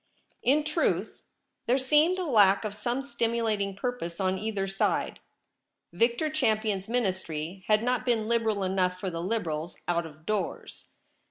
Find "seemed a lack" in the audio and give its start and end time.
1.77-2.65